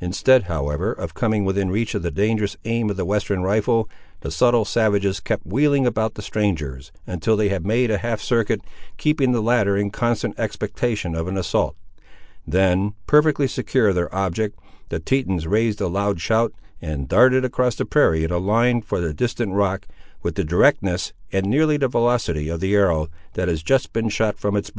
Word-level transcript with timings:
Instead, 0.00 0.44
however, 0.44 0.90
of 0.90 1.12
coming 1.12 1.44
within 1.44 1.70
reach 1.70 1.94
of 1.94 2.02
the 2.02 2.10
dangerous 2.10 2.56
aim 2.64 2.88
of 2.88 2.96
the 2.96 3.04
western 3.04 3.42
rifle, 3.42 3.86
the 4.20 4.30
subtle 4.30 4.64
savages 4.64 5.20
kept 5.20 5.44
wheeling 5.44 5.86
about 5.86 6.14
the 6.14 6.22
strangers, 6.22 6.92
until 7.06 7.36
they 7.36 7.50
had 7.50 7.66
made 7.66 7.90
a 7.90 7.98
half 7.98 8.18
circuit, 8.18 8.62
keeping 8.96 9.32
the 9.32 9.42
latter 9.42 9.76
in 9.76 9.90
constant 9.90 10.34
expectation 10.40 11.14
of 11.14 11.28
an 11.28 11.36
assault. 11.36 11.76
Then, 12.46 12.94
perfectly 13.06 13.46
secure 13.46 13.88
of 13.90 13.96
their 13.96 14.14
object, 14.14 14.58
the 14.88 14.98
Tetons 14.98 15.46
raised 15.46 15.82
a 15.82 15.88
loud 15.88 16.22
shout, 16.22 16.54
and 16.80 17.06
darted 17.06 17.44
across 17.44 17.74
the 17.74 17.84
prairie 17.84 18.24
in 18.24 18.30
a 18.32 18.38
line 18.38 18.80
for 18.80 18.98
the 19.02 19.12
distant 19.12 19.52
rock, 19.52 19.86
with 20.22 20.36
the 20.36 20.42
directness 20.44 21.12
and 21.32 21.44
nearly 21.44 21.74
with 21.74 21.82
the 21.82 21.88
velocity 21.88 22.48
of 22.48 22.60
the 22.60 22.74
arrow, 22.74 23.08
that 23.34 23.48
has 23.48 23.62
just 23.62 23.92
been 23.92 24.08
shot 24.08 24.38
from 24.38 24.56
it 24.56 24.72